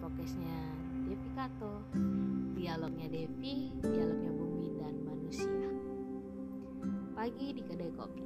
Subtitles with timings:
[0.00, 0.56] podcastnya
[1.04, 1.84] Devi Kato.
[2.56, 5.68] Dialognya Devi, dialognya bumi dan manusia.
[7.12, 8.24] Pagi di kedai kopi.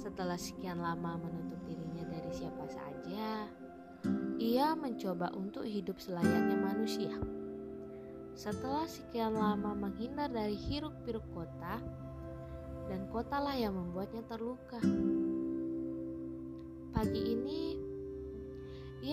[0.00, 3.50] Setelah sekian lama menutup dirinya dari siapa saja
[4.38, 7.12] Ia mencoba untuk hidup selayaknya manusia.
[8.32, 11.82] Setelah sekian lama menghindar dari hiruk-pikuk kota
[12.88, 14.80] Dan kotalah yang membuatnya terluka.
[16.94, 17.87] Pagi ini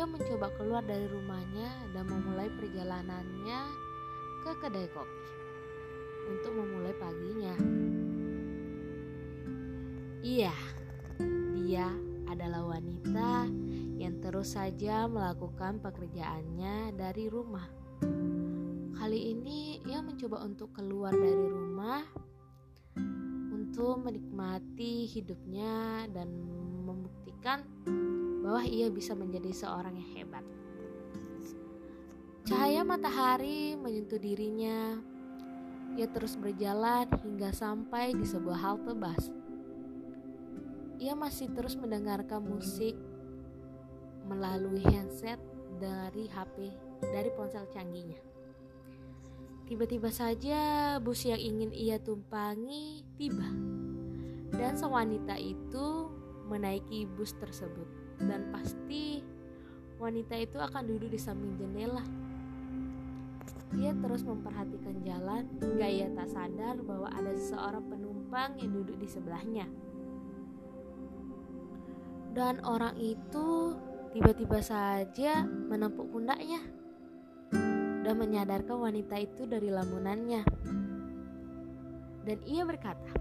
[0.05, 3.59] mencoba keluar dari rumahnya dan memulai perjalanannya
[4.45, 5.25] ke kedai kopi
[6.29, 7.55] untuk memulai paginya.
[10.25, 10.55] Iya,
[11.53, 11.87] dia
[12.25, 13.45] adalah wanita
[14.01, 17.65] yang terus saja melakukan pekerjaannya dari rumah.
[18.97, 22.01] Kali ini ia mencoba untuk keluar dari rumah
[23.53, 26.31] untuk menikmati hidupnya dan
[26.85, 27.62] membuktikan
[28.46, 30.46] bahwa ia bisa menjadi seorang yang hebat.
[32.46, 35.02] Cahaya matahari menyentuh dirinya.
[35.98, 39.34] Ia terus berjalan hingga sampai di sebuah halte bus.
[41.02, 42.93] Ia masih terus mendengarkan musik
[44.29, 45.41] melalui handset
[45.82, 46.70] dari HP
[47.02, 48.21] dari ponsel canggihnya.
[49.65, 50.62] Tiba-tiba saja
[51.02, 53.49] bus yang ingin ia tumpangi tiba.
[54.54, 56.13] Dan sang wanita itu
[56.46, 59.24] menaiki bus tersebut dan pasti
[59.99, 62.04] wanita itu akan duduk di samping jendela.
[63.76, 69.08] Ia terus memperhatikan jalan hingga ia tak sadar bahwa ada seseorang penumpang yang duduk di
[69.09, 69.68] sebelahnya.
[72.36, 73.75] Dan orang itu
[74.16, 76.59] tiba-tiba saja menempuk pundaknya
[78.03, 80.44] dan menyadarkan wanita itu dari lamunannya.
[82.25, 83.12] Dan ia berkata,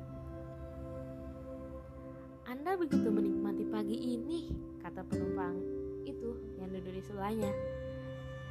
[2.54, 5.58] "Anda begitu menikmati pagi ini?" kata penumpang
[6.06, 7.50] itu yang duduk di sebelahnya.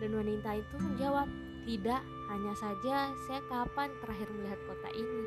[0.03, 1.29] Dan wanita itu menjawab,
[1.63, 5.23] tidak, hanya saja saya kapan terakhir melihat kota ini.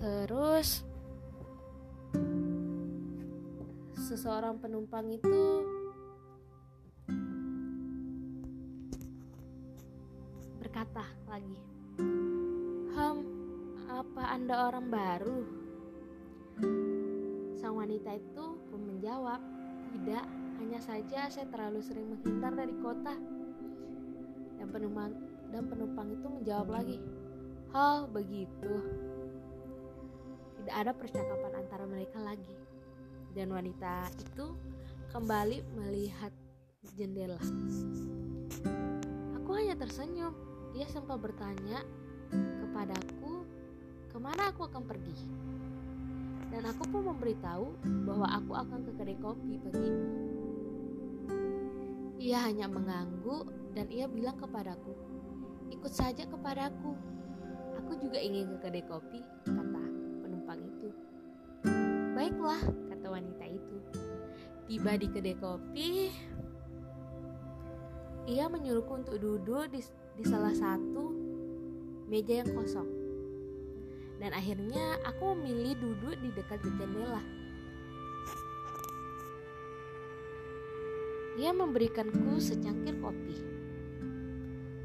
[0.00, 0.88] Terus
[3.92, 5.64] seseorang penumpang itu
[14.44, 15.40] Anda orang baru?"
[17.56, 19.40] Sang wanita itu pun menjawab,
[19.88, 20.24] "Tidak,
[20.60, 23.16] hanya saja saya terlalu sering menghindar dari kota."
[24.60, 25.16] Dan penumpang
[25.48, 27.00] dan penumpang itu menjawab lagi,
[27.72, 28.84] "Oh, begitu."
[30.60, 32.52] Tidak ada percakapan antara mereka lagi.
[33.32, 34.52] Dan wanita itu
[35.08, 36.36] kembali melihat
[36.92, 37.40] jendela.
[39.40, 40.36] Aku hanya tersenyum
[40.76, 41.80] ia sempat bertanya
[42.60, 43.23] kepadaku
[44.14, 45.18] ke mana aku akan pergi.
[46.54, 47.66] Dan aku pun memberitahu
[48.06, 50.06] bahwa aku akan ke kedai kopi pagi ini.
[52.30, 54.94] Ia hanya mengangguk dan ia bilang kepadaku,
[55.74, 56.94] ikut saja kepadaku.
[57.82, 59.18] Aku juga ingin ke kedai kopi,
[59.50, 59.82] kata
[60.22, 60.94] penumpang itu.
[62.14, 62.62] Baiklah,
[62.94, 63.76] kata wanita itu.
[64.70, 66.14] Tiba di kedai kopi,
[68.30, 69.82] ia menyuruhku untuk duduk di
[70.14, 71.10] di salah satu
[72.06, 73.03] meja yang kosong.
[74.18, 77.22] Dan akhirnya aku memilih duduk di dekat jendela.
[81.34, 83.34] Ia memberikanku secangkir kopi.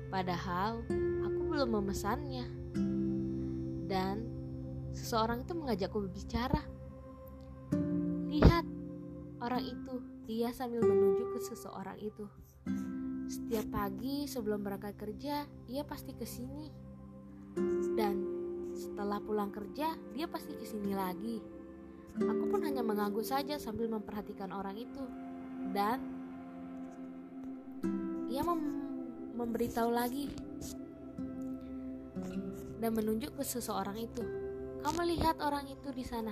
[0.09, 0.81] Padahal
[1.21, 2.45] aku belum memesannya.
[3.85, 4.25] Dan
[4.97, 6.61] seseorang itu mengajakku berbicara.
[8.29, 8.65] Lihat,
[9.41, 12.25] orang itu, dia sambil menunjuk ke seseorang itu.
[13.29, 16.69] Setiap pagi sebelum berangkat kerja, ia pasti ke sini.
[17.93, 18.28] Dan
[18.79, 21.43] setelah pulang kerja, dia pasti ke sini lagi.
[22.15, 25.03] Aku pun hanya mengangguk saja sambil memperhatikan orang itu.
[25.75, 25.99] Dan
[28.31, 28.79] ia mem
[29.35, 30.27] memberitahu lagi
[32.79, 34.23] dan menunjuk ke seseorang itu.
[34.79, 36.31] Kamu lihat orang itu di sana.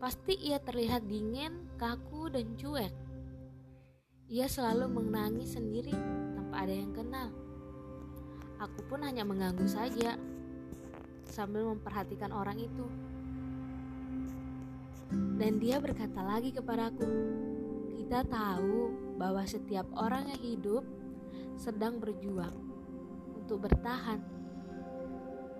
[0.00, 2.92] Pasti ia terlihat dingin, kaku, dan cuek.
[4.28, 5.92] Ia selalu menangis sendiri
[6.36, 7.28] tanpa ada yang kenal.
[8.58, 10.16] Aku pun hanya mengganggu saja
[11.38, 12.86] sambil memperhatikan orang itu.
[15.38, 17.06] Dan dia berkata lagi kepadaku,
[17.94, 20.82] "Kita tahu bahwa setiap orang yang hidup
[21.58, 22.54] sedang berjuang
[23.34, 24.22] untuk bertahan.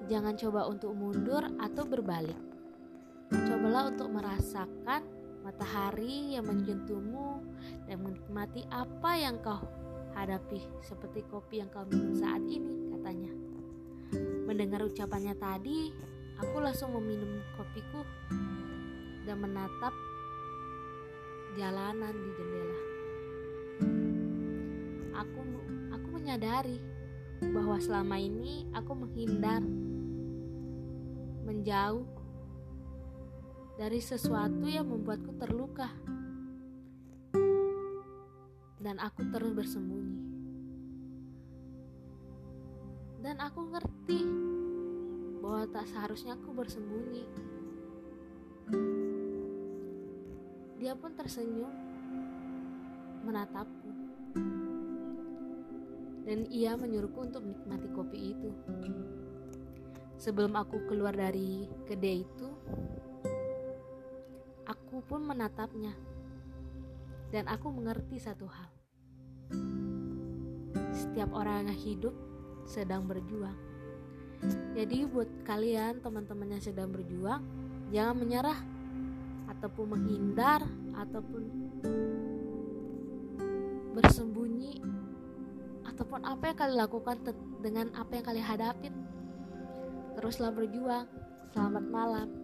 [0.07, 2.39] Jangan coba untuk mundur atau berbalik.
[3.29, 5.05] Cobalah untuk merasakan
[5.45, 7.41] matahari yang menyentuhmu
[7.85, 9.61] dan menikmati apa yang kau
[10.17, 13.48] hadapi seperti kopi yang kau minum saat ini katanya.
[14.49, 15.93] Mendengar ucapannya tadi,
[16.39, 18.07] Aku langsung meminum kopiku
[19.27, 19.91] dan menatap
[21.59, 22.81] jalanan di jendela.
[25.19, 25.39] Aku
[25.91, 26.79] aku menyadari
[27.43, 29.67] bahwa selama ini aku menghindar
[31.43, 32.07] menjauh
[33.75, 35.91] dari sesuatu yang membuatku terluka
[38.79, 40.28] dan aku terus bersembunyi
[43.39, 44.21] dan aku ngerti
[45.39, 47.23] bahwa tak seharusnya aku bersembunyi
[50.83, 51.71] dia pun tersenyum
[53.23, 53.95] menatapku
[56.27, 58.51] dan ia menyuruhku untuk menikmati kopi itu.
[60.19, 62.49] Sebelum aku keluar dari kedai itu,
[64.69, 65.97] aku pun menatapnya.
[67.33, 68.69] Dan aku mengerti satu hal.
[70.93, 72.28] Setiap orang yang hidup
[72.69, 73.57] sedang berjuang.
[74.77, 77.43] Jadi buat kalian teman-teman yang sedang berjuang,
[77.91, 78.61] jangan menyerah
[79.51, 80.63] ataupun menghindar
[80.95, 81.43] ataupun
[83.99, 84.79] bersembunyi
[85.89, 87.17] ataupun apa yang kalian lakukan
[87.59, 88.95] dengan apa yang kalian hadapin.
[90.15, 91.11] Teruslah berjuang.
[91.51, 92.38] Selamat malam.